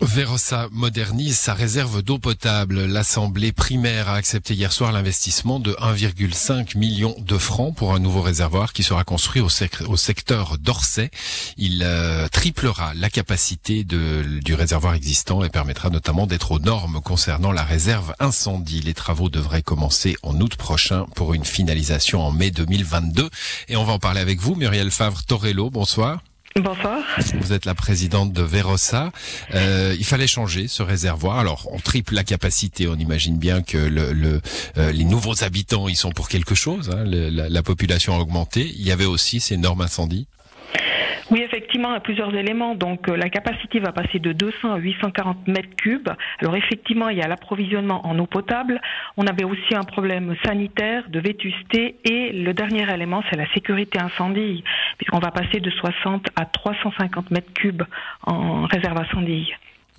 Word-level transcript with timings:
Verosa 0.00 0.68
modernise 0.70 1.36
sa 1.38 1.54
réserve 1.54 2.02
d'eau 2.02 2.18
potable. 2.18 2.84
L'Assemblée 2.86 3.50
primaire 3.50 4.08
a 4.08 4.14
accepté 4.14 4.54
hier 4.54 4.72
soir 4.72 4.92
l'investissement 4.92 5.58
de 5.58 5.72
1,5 5.72 6.78
million 6.78 7.16
de 7.18 7.36
francs 7.36 7.74
pour 7.74 7.94
un 7.94 7.98
nouveau 7.98 8.22
réservoir 8.22 8.72
qui 8.72 8.84
sera 8.84 9.02
construit 9.02 9.42
au, 9.42 9.48
secteur 9.96 10.56
d'Orsay. 10.58 11.10
Il 11.56 11.82
euh, 11.84 12.28
triplera 12.28 12.94
la 12.94 13.10
capacité 13.10 13.84
du 13.84 14.54
réservoir 14.54 14.94
existant 14.94 15.42
et 15.42 15.48
permettra 15.48 15.90
notamment 15.90 16.26
d'être 16.26 16.52
aux 16.52 16.60
normes 16.60 17.00
concernant 17.00 17.50
la 17.50 17.64
réserve 17.64 18.14
incendie. 18.20 18.80
Les 18.80 18.94
travaux 18.94 19.28
devraient 19.28 19.62
commencer 19.62 20.16
en 20.22 20.40
août 20.40 20.54
prochain 20.54 21.06
pour 21.16 21.34
une 21.34 21.44
finalisation 21.44 22.22
en 22.22 22.30
mai 22.30 22.52
2022. 22.52 23.28
Et 23.68 23.76
on 23.76 23.84
va 23.84 23.94
en 23.94 23.98
parler 23.98 24.20
avec 24.20 24.40
vous, 24.40 24.54
Muriel 24.54 24.92
Favre-Torello. 24.92 25.70
Bonsoir. 25.70 26.20
Vous 27.40 27.52
êtes 27.52 27.64
la 27.64 27.74
présidente 27.74 28.32
de 28.32 28.42
Verosa. 28.42 29.12
Euh, 29.54 29.94
il 29.98 30.04
fallait 30.04 30.26
changer 30.26 30.68
ce 30.68 30.82
réservoir. 30.82 31.38
Alors, 31.38 31.68
on 31.72 31.78
triple 31.78 32.14
la 32.14 32.24
capacité. 32.24 32.88
On 32.88 32.96
imagine 32.96 33.38
bien 33.38 33.62
que 33.62 33.78
le, 33.78 34.40
euh, 34.76 34.92
les 34.92 35.04
nouveaux 35.04 35.44
habitants, 35.44 35.88
ils 35.88 35.96
sont 35.96 36.12
pour 36.12 36.28
quelque 36.28 36.54
chose. 36.54 36.90
Hein. 36.90 37.04
la, 37.04 37.48
la, 37.48 37.62
population 37.62 38.14
a 38.14 38.18
augmenté. 38.18 38.72
Il 38.76 38.82
y 38.82 38.92
avait 38.92 39.04
aussi 39.04 39.40
ces 39.40 39.56
normes 39.56 39.82
incendies. 39.82 40.26
Oui, 41.30 41.42
effectivement, 41.42 41.92
a 41.92 42.00
plusieurs 42.00 42.34
éléments. 42.34 42.74
Donc, 42.74 43.08
euh, 43.08 43.16
la 43.16 43.28
capacité 43.28 43.80
va 43.80 43.92
passer 43.92 44.18
de 44.18 44.32
200 44.32 44.72
à 44.72 44.78
840 44.78 45.46
mètres 45.46 45.76
cubes. 45.76 46.08
Alors, 46.40 46.56
effectivement, 46.56 47.10
il 47.10 47.18
y 47.18 47.22
a 47.22 47.28
l'approvisionnement 47.28 48.06
en 48.06 48.18
eau 48.18 48.24
potable. 48.24 48.80
On 49.18 49.26
avait 49.26 49.44
aussi 49.44 49.74
un 49.74 49.84
problème 49.84 50.34
sanitaire, 50.46 51.04
de 51.10 51.20
vétusté. 51.20 51.96
Et 52.04 52.32
le 52.32 52.54
dernier 52.54 52.90
élément, 52.90 53.22
c'est 53.28 53.36
la 53.36 53.50
sécurité 53.52 53.98
incendie, 54.00 54.64
puisqu'on 54.96 55.18
va 55.18 55.30
passer 55.30 55.60
de 55.60 55.70
60 55.70 56.28
à 56.34 56.46
350 56.46 57.30
mètres 57.30 57.52
cubes 57.52 57.82
en 58.24 58.64
réserve 58.64 58.98
incendie. 58.98 59.52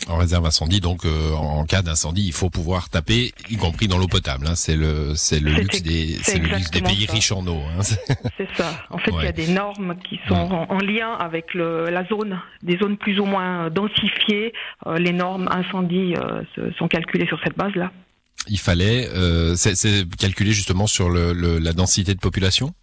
En 0.08 0.17
réserve 0.17 0.45
incendie, 0.45 0.80
donc 0.80 1.05
euh, 1.05 1.33
en 1.33 1.66
cas 1.66 1.81
d'incendie, 1.81 2.25
il 2.25 2.33
faut 2.33 2.50
pouvoir 2.50 2.89
taper, 2.89 3.33
y 3.50 3.58
compris 3.58 3.88
dans 3.88 3.97
l'eau 3.97 4.08
potable. 4.08 4.47
Hein. 4.47 4.55
C'est 4.55 4.75
le 4.75 5.14
c'est 5.16 5.39
le 5.39 5.52
luxe 5.52 5.83
des 5.83 6.17
c'est 6.23 6.39
le 6.39 6.47
luxe 6.47 6.72
des 6.72 6.81
pays 6.81 7.05
riches 7.05 7.31
en 7.31 7.45
eau. 7.45 7.61
Hein. 7.78 7.81
C'est 8.38 8.47
ça. 8.55 8.86
En 8.89 8.97
fait, 8.97 9.11
il 9.11 9.23
y 9.23 9.27
a 9.27 9.31
des 9.31 9.47
normes 9.47 9.95
qui 10.08 10.20
sont 10.27 10.33
en, 10.36 10.77
lien 10.80 11.11
avec 11.14 11.53
le, 11.53 11.89
la 11.89 12.05
zone, 12.05 12.39
des 12.64 12.77
zones 12.77 12.97
plus 12.97 13.20
ou 13.20 13.25
moins 13.25 13.70
densifiées. 13.70 14.53
Euh, 14.88 14.97
les 14.97 15.11
normes 15.11 15.50
incendie 15.52 16.16
euh, 16.16 16.72
sont 16.77 16.88
calculées 16.88 17.27
sur 17.27 17.39
cette 17.44 17.58
base-là. 17.58 17.92
Il 18.47 18.59
fallait, 18.59 19.08
c'est 19.55 20.05
calculé 20.17 20.53
justement 20.53 20.88
sur 20.88 21.09
le, 21.09 21.33
la 21.33 21.73
densité 21.73 22.16
de 22.16 22.20
population? 22.20 22.73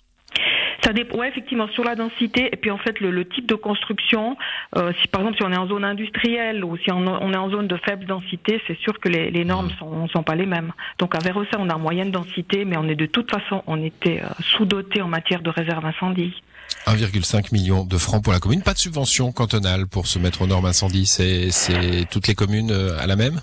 Ça 0.86 0.92
dépend, 0.92 1.18
ouais, 1.18 1.28
effectivement, 1.28 1.66
sur 1.66 1.82
la 1.82 1.96
densité 1.96 2.48
et 2.52 2.56
puis 2.56 2.70
en 2.70 2.78
fait 2.78 3.00
le, 3.00 3.24
type 3.24 3.46
de 3.46 3.56
construction. 3.56 4.36
Euh, 4.76 4.92
si 5.00 5.08
par 5.08 5.22
exemple 5.22 5.38
si 5.38 5.42
on 5.42 5.50
est 5.50 5.56
en 5.56 5.66
zone 5.66 5.82
industrielle 5.82 6.64
ou 6.64 6.76
si 6.76 6.92
on, 6.92 7.32
est 7.32 7.36
en 7.36 7.50
zone 7.50 7.66
de 7.66 7.76
faible 7.76 8.04
densité, 8.04 8.62
c'est 8.68 8.78
sûr 8.78 9.00
que 9.00 9.08
les, 9.08 9.44
normes 9.44 9.66
mmh. 9.66 9.78
sont, 9.80 10.06
sont 10.06 10.22
pas 10.22 10.36
les 10.36 10.46
mêmes. 10.46 10.72
Donc 11.00 11.16
à 11.16 11.18
Vérossa, 11.18 11.56
on 11.58 11.68
a 11.70 11.76
moyenne 11.76 12.12
densité, 12.12 12.64
mais 12.64 12.76
on 12.76 12.84
est 12.84 12.94
de 12.94 13.06
toute 13.06 13.28
façon, 13.32 13.64
on 13.66 13.82
était 13.82 14.22
euh, 14.22 14.28
sous-doté 14.38 15.02
en 15.02 15.08
matière 15.08 15.42
de 15.42 15.50
réserve 15.50 15.84
incendie. 15.84 16.40
1,5 16.86 17.52
million 17.52 17.84
de 17.84 17.98
francs 17.98 18.22
pour 18.22 18.32
la 18.32 18.38
commune. 18.38 18.62
Pas 18.62 18.72
de 18.72 18.78
subvention 18.78 19.32
cantonale 19.32 19.86
pour 19.86 20.06
se 20.06 20.18
mettre 20.20 20.42
aux 20.42 20.46
normes 20.46 20.66
incendie. 20.66 21.06
C'est, 21.06 21.50
toutes 22.10 22.28
les 22.28 22.34
communes 22.34 22.70
euh, 22.70 22.98
à 22.98 23.06
la 23.06 23.16
même? 23.16 23.40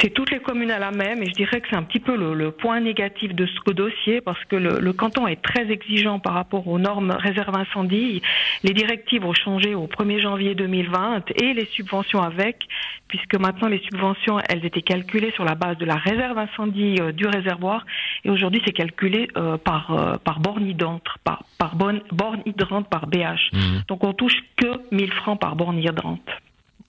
C'est 0.00 0.10
toutes 0.10 0.30
les 0.30 0.40
communes 0.40 0.70
à 0.70 0.78
la 0.78 0.90
même 0.90 1.22
et 1.22 1.26
je 1.26 1.32
dirais 1.32 1.60
que 1.60 1.68
c'est 1.70 1.76
un 1.76 1.82
petit 1.84 2.00
peu 2.00 2.16
le, 2.16 2.50
point 2.50 2.80
négatif 2.80 3.34
de 3.34 3.46
ce 3.46 3.72
dossier 3.72 4.20
parce 4.20 4.42
que 4.44 4.56
le, 4.56 4.92
canton 4.92 5.26
est 5.26 5.40
très 5.40 5.70
exigeant 5.70 6.18
par 6.18 6.34
rapport 6.34 6.66
aux 6.66 6.78
normes 6.78 7.12
réserve 7.12 7.54
incendie. 7.56 8.20
Les 8.62 8.74
directives 8.74 9.24
ont 9.24 9.34
changé 9.34 9.74
au 9.74 9.86
1er 9.86 10.20
janvier 10.20 10.54
2020 10.54 11.30
et 11.36 11.54
les 11.54 11.66
subventions 11.66 12.20
avec 12.20 12.66
puisque 13.08 13.36
maintenant 13.36 13.68
les 13.68 13.80
subventions, 13.90 14.40
elles 14.48 14.64
étaient 14.64 14.82
calculées 14.82 15.30
sur 15.32 15.44
la 15.44 15.54
base 15.54 15.78
de 15.78 15.84
la 15.84 15.96
réserve 15.96 16.36
incendie 16.38 16.96
euh, 17.00 17.12
du 17.12 17.26
réservoir 17.26 17.86
et 18.26 18.30
aujourd'hui 18.30 18.60
c'est 18.64 18.72
calculé 18.72 19.28
euh, 19.36 19.56
par, 19.56 20.18
par 20.24 20.40
borne 20.40 20.66
hydrante, 20.66 21.06
par, 21.22 21.44
par 21.58 21.76
borne 21.76 22.00
hydrante 22.44 22.88
par 22.88 23.06
BH. 23.06 23.52
Mhm. 23.52 23.82
Donc 23.86 24.02
on 24.02 24.12
touche 24.12 24.36
que 24.56 24.80
1000 24.90 25.12
francs 25.12 25.38
par 25.38 25.54
borne 25.54 25.78
hydrante. 25.78 26.28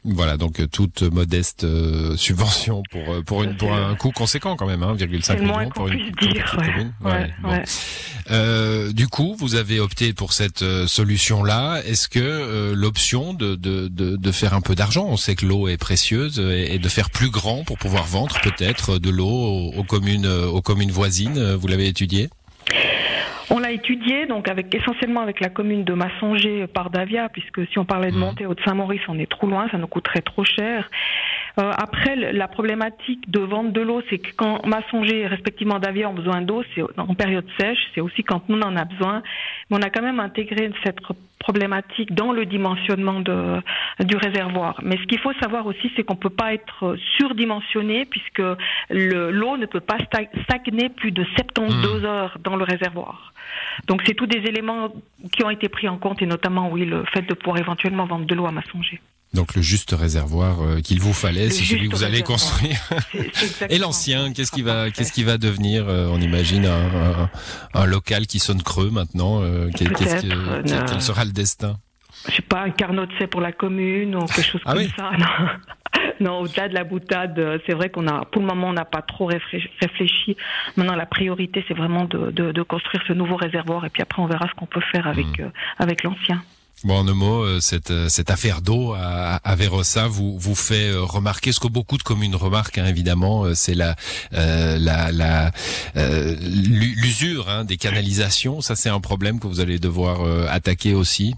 Voilà, 0.09 0.38
donc 0.38 0.62
euh, 0.62 0.68
toute 0.68 1.01
modeste 1.01 1.66
euh, 1.66 2.16
subvention 2.18 2.81
pour 2.91 3.13
euh, 3.13 3.22
pour 3.22 3.44
une 3.44 3.57
pour 3.57 3.73
un 3.73 3.94
coût 3.95 4.12
conséquent 4.12 4.56
quand 4.56 4.66
même, 4.66 4.81
1,5 4.81 5.31
hein, 5.31 5.35
million 5.35 5.69
pour 5.69 5.90
une, 5.90 6.12
dire, 6.12 6.56
commune. 6.56 6.94
du 8.94 9.07
coup, 9.07 9.35
vous 9.38 9.56
avez 9.56 9.79
opté 9.79 10.13
pour 10.13 10.31
cette 10.34 10.63
solution-là. 10.88 11.81
Est-ce 11.85 12.07
que 12.07 12.73
l'option 12.73 13.34
de, 13.34 13.56
de, 13.56 13.88
de, 13.88 14.16
de, 14.16 14.31
faire 14.31 14.53
un 14.53 14.62
peu 14.62 14.75
d'argent, 14.75 15.06
on 15.07 15.17
sait 15.17 15.35
que 15.35 15.46
l'eau 15.46 15.67
est 15.67 15.78
précieuse, 15.78 16.40
et, 16.40 16.79
de 16.79 16.90
faire 16.90 17.09
plus 17.09 17.29
grand 17.29 17.63
pour 17.63 17.78
pouvoir 17.78 18.06
vendre 18.06 18.40
peut-être 18.41 19.00
de 19.00 19.09
l'eau 19.09 19.72
aux, 19.75 19.84
communes 19.84 20.28
aux 20.28 20.62
communes 20.62 20.91
voisines, 20.91 21.56
vous 21.56 21.67
l'avez 21.67 21.88
étudié? 21.88 22.29
On 23.50 23.59
l'a 23.59 23.72
étudié 23.72 24.25
donc 24.25 24.47
avec 24.50 24.74
essentiellement 24.74 25.22
avec 25.22 25.40
la 25.40 25.50
commune 25.50 25.84
de 25.84 25.94
Massonger 25.94 26.68
par 26.68 26.90
Davia, 26.90 27.30
puisque 27.30 27.66
si 27.68 27.80
on 27.80 27.85
parlait 27.85 28.12
de 28.12 28.16
mmh. 28.16 28.19
monter 28.19 28.46
au 28.46 28.53
de 28.53 28.62
Saint-Maurice, 28.62 29.02
on 29.08 29.19
est 29.19 29.30
trop 29.30 29.47
loin, 29.47 29.68
ça 29.69 29.78
nous 29.78 29.88
coûterait 29.88 30.22
trop 30.22 30.44
cher. 30.44 30.90
Euh, 31.59 31.72
après, 31.78 32.16
la 32.16 32.47
problématique 32.47 33.30
de 33.30 33.40
vente 33.40 33.72
de 33.72 33.81
l'eau, 33.81 34.02
c'est 34.09 34.19
que 34.19 34.31
quand 34.35 34.66
Massonger 34.66 35.22
et 35.22 35.28
respectivement 35.28 35.80
Davia 35.80 36.09
ont 36.09 36.13
besoin 36.13 36.41
d'eau, 36.41 36.63
c'est 36.74 36.84
en 36.97 37.16
période 37.16 37.46
sèche, 37.59 37.80
c'est 37.94 38.02
aussi 38.02 38.24
quand 38.24 38.47
nous 38.50 38.58
on 38.58 38.62
en 38.62 38.75
a 38.75 38.85
besoin. 38.85 39.24
Mais 39.69 39.78
on 39.78 39.81
a 39.81 39.90
quand 39.90 40.02
même 40.02 40.19
intégré 40.19 40.72
cette 40.84 41.00
problématique 41.40 42.13
dans 42.13 42.31
le 42.31 42.46
dimensionnement 42.46 43.19
de, 43.19 43.62
du 44.02 44.16
réservoir. 44.16 44.80
Mais 44.84 44.97
ce 44.97 45.03
qu'il 45.03 45.19
faut 45.19 45.34
savoir 45.34 45.66
aussi, 45.66 45.91
c'est 45.96 46.03
qu'on 46.03 46.16
ne 46.16 46.19
peut 46.19 46.30
pas 46.30 46.53
être 46.53 46.97
surdimensionné 47.18 48.06
puisque 48.06 48.41
l'eau 48.90 49.58
ne 49.58 49.66
peut 49.66 49.79
pas 49.79 49.97
stagner 50.00 50.90
plus 50.90 51.12
de 51.12 51.24
72 51.24 52.02
mmh. 52.02 52.06
heures 52.06 52.38
dans 52.44 52.56
le 52.56 52.64
réservoir. 52.64 53.34
Donc 53.88 54.02
c'est 54.06 54.14
tous 54.14 54.25
des 54.25 54.40
éléments 54.40 54.90
qui 55.31 55.44
ont 55.44 55.50
été 55.50 55.69
pris 55.69 55.88
en 55.88 55.97
compte 55.97 56.22
et 56.22 56.25
notamment 56.25 56.69
oui 56.69 56.85
le 56.85 57.03
fait 57.14 57.22
de 57.22 57.34
pouvoir 57.34 57.59
éventuellement 57.59 58.06
vendre 58.06 58.25
de 58.25 58.35
l'eau 58.35 58.47
à 58.47 58.52
Massonger. 58.52 59.00
Donc 59.37 59.53
le 59.53 59.61
juste 59.61 59.91
réservoir 59.91 60.63
euh, 60.63 60.81
qu'il 60.81 60.99
vous 60.99 61.13
fallait, 61.13 61.51
c'est 61.51 61.63
celui 61.63 61.89
que 61.89 61.95
vous 61.95 62.03
allez 62.03 62.23
construire. 62.23 62.79
Et 63.69 63.77
l'ancien, 63.77 64.33
qu'est-ce 64.33 64.51
qui 64.51 64.63
va, 64.63 64.89
qu'est-ce 64.89 65.13
qui 65.13 65.23
va 65.23 65.37
devenir 65.37 65.87
euh, 65.87 66.09
On 66.11 66.19
imagine 66.19 66.65
un, 66.65 67.29
un, 67.75 67.85
local 67.85 68.25
qui 68.25 68.39
sonne 68.39 68.63
creux 68.63 68.89
maintenant. 68.89 69.43
Euh, 69.43 69.69
quel, 69.77 69.93
quel, 69.93 71.01
sera 71.01 71.23
le 71.23 71.33
destin? 71.33 71.77
Je 72.27 72.37
sais 72.37 72.41
pas, 72.41 72.61
un 72.61 72.71
carnot 72.71 73.05
de 73.05 73.25
pour 73.27 73.41
la 73.41 73.51
commune 73.51 74.15
ou 74.15 74.25
quelque 74.25 74.41
chose 74.41 74.61
ah 74.65 74.73
comme 74.73 74.87
ça. 74.97 75.11
Non, 76.19 76.39
au-delà 76.39 76.67
de 76.67 76.73
la 76.73 76.83
boutade, 76.83 77.61
c'est 77.67 77.73
vrai 77.73 77.89
qu'on 77.89 78.07
a, 78.07 78.25
pour 78.25 78.41
le 78.41 78.47
moment, 78.47 78.69
on 78.69 78.73
n'a 78.73 78.85
pas 78.85 79.03
trop 79.03 79.27
réfléchi. 79.27 80.35
Maintenant, 80.75 80.95
la 80.95 81.05
priorité, 81.05 81.63
c'est 81.67 81.75
vraiment 81.75 82.05
de, 82.05 82.31
de, 82.31 82.51
de, 82.51 82.61
construire 82.63 83.03
ce 83.07 83.13
nouveau 83.13 83.35
réservoir 83.35 83.85
et 83.85 83.89
puis 83.89 84.01
après, 84.01 84.19
on 84.21 84.25
verra 84.25 84.47
ce 84.47 84.53
qu'on 84.55 84.65
peut 84.65 84.81
faire 84.91 85.05
avec, 85.05 85.39
mmh. 85.39 85.51
avec 85.77 86.01
l'ancien. 86.01 86.41
Bon, 86.83 86.99
en 86.99 87.07
un 87.07 87.13
mot, 87.15 87.43
euh, 87.43 87.59
cette, 87.59 87.89
euh, 87.89 88.07
cette 88.07 88.29
affaire 88.29 88.61
d'eau 88.61 88.93
à, 88.93 89.38
à 89.38 89.55
Vérossa 89.55 90.07
vous, 90.07 90.38
vous 90.38 90.53
fait 90.53 90.91
euh, 90.91 91.01
remarquer 91.01 91.51
ce 91.51 91.59
que 91.59 91.67
beaucoup 91.67 91.97
de 91.97 92.03
communes 92.03 92.35
remarquent, 92.35 92.77
hein, 92.77 92.85
évidemment, 92.85 93.45
c'est 93.55 93.73
la 93.73 93.95
la 94.31 95.11
la 95.11 95.51
l'usure 95.91 97.49
hein, 97.49 97.66
des 97.66 97.77
canalisations. 97.77 98.61
Ça, 98.61 98.75
c'est 98.75 98.89
un 98.89 98.99
problème 98.99 99.39
que 99.39 99.47
vous 99.47 99.59
allez 99.59 99.79
devoir 99.79 100.21
attaquer 100.49 100.93
aussi. 100.93 101.35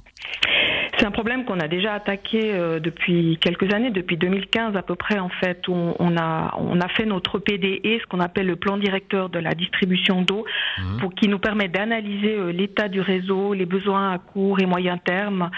C'est 1.00 1.06
un 1.06 1.12
problème 1.12 1.46
qu'on 1.46 1.62
a 1.62 1.70
déjà 1.70 1.94
attaqué 1.94 2.52
euh, 2.54 2.82
depuis 2.82 3.38
quelques 3.40 3.74
années, 3.74 3.90
depuis 3.90 4.18
2015 4.18 4.76
à 4.76 4.82
peu 4.82 4.96
près 4.96 5.18
en 5.18 5.30
fait, 5.30 5.66
où 5.70 5.74
on 5.74 6.18
a 6.18 6.54
on 6.58 6.82
a 6.82 6.88
fait 6.90 7.06
notre 7.06 7.40
PDE, 7.40 8.02
ce 8.02 8.06
qu'on 8.08 8.20
appelle 8.20 8.48
le 8.48 8.58
plan 8.58 8.76
directeur 8.76 9.30
de 9.30 9.40
la 9.40 9.56
distribution 9.56 10.22
d'eau, 10.22 10.46
mmh. 10.78 10.98
pour 11.00 11.16
qui 11.16 11.30
nous 11.30 11.40
permet 11.40 11.70
d'analyser 11.70 12.36
euh, 12.36 12.52
l'état 12.52 12.90
du 12.90 13.00
réseau, 13.00 13.54
les 13.54 13.66
besoins 13.66 14.12
à 14.12 14.18
court 14.18 14.60
et 14.60 14.66
moyen 14.66 14.98
terme 14.98 15.50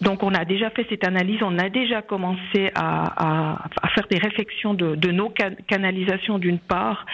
donc 0.00 0.22
on 0.22 0.34
a 0.34 0.44
déjà 0.44 0.68
fait 0.70 0.86
cette 0.90 1.04
analyse, 1.04 1.42
on 1.42 1.58
a 1.58 1.70
déjà 1.70 2.02
commencé 2.02 2.70
à, 2.74 3.64
à, 3.82 3.88
faire 3.88 4.06
des 4.10 4.18
réflexions 4.18 4.74
de, 4.74 4.94
de 4.94 5.10
nos 5.10 5.32
canalisations 5.68 6.38
d'une 6.38 6.58
part, 6.58 7.06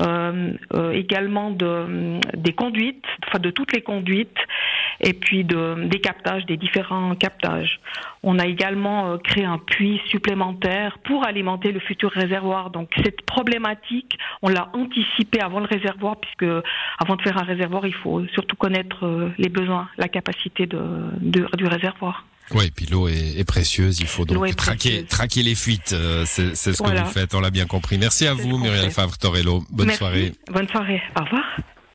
euh, 0.00 0.52
euh, 0.74 0.92
également 0.92 1.50
de, 1.50 2.18
des 2.34 2.52
conduites, 2.52 3.04
enfin 3.26 3.38
de 3.40 3.50
toutes 3.50 3.72
les 3.74 3.82
conduites, 3.82 4.38
et 5.00 5.14
puis 5.14 5.44
de, 5.44 5.86
des 5.88 6.00
captages, 6.00 6.44
des 6.46 6.56
différents 6.56 7.14
captages. 7.14 7.80
On 8.22 8.38
a 8.38 8.46
également 8.46 9.12
euh, 9.12 9.16
créé 9.18 9.44
un 9.44 9.58
puits 9.58 10.00
supplémentaire 10.08 10.98
pour 11.04 11.26
alimenter 11.26 11.72
le 11.72 11.80
futur 11.80 12.10
réservoir. 12.10 12.70
Donc 12.70 12.90
cette 13.02 13.22
problématique, 13.22 14.18
on 14.42 14.48
l'a 14.48 14.70
anticipée 14.74 15.40
avant 15.40 15.60
le 15.60 15.66
réservoir, 15.66 16.16
puisque 16.16 16.52
avant 16.98 17.16
de 17.16 17.22
faire 17.22 17.38
un 17.38 17.44
réservoir, 17.44 17.86
il 17.86 17.94
faut 17.94 18.26
surtout 18.34 18.56
connaître 18.56 19.06
euh, 19.06 19.30
les 19.38 19.48
besoins, 19.48 19.88
la 19.96 20.08
capacité 20.08 20.66
de, 20.66 20.80
de 21.20 21.46
du 21.56 21.66
réservoir. 21.66 22.24
Oui, 22.52 22.70
puis 22.74 22.86
l'eau 22.86 23.06
est, 23.08 23.44
précieuse, 23.46 24.00
il 24.00 24.06
faut 24.06 24.24
donc 24.24 24.56
traquer, 24.56 25.04
traquer 25.04 25.42
les 25.42 25.54
fuites. 25.54 25.92
Euh, 25.92 26.24
c'est 26.26 26.54
ce 26.54 26.82
que 26.82 27.00
vous 27.00 27.10
faites, 27.10 27.34
on 27.34 27.40
l'a 27.40 27.50
bien 27.50 27.66
compris. 27.66 27.96
Merci 27.96 28.26
à 28.26 28.34
vous, 28.34 28.58
Muriel 28.58 28.90
Favre-Torello. 28.90 29.64
Bonne 29.70 29.90
soirée. 29.90 30.32
Bonne 30.52 30.68
soirée. 30.68 31.00
Au 31.18 31.24
revoir. 31.24 31.44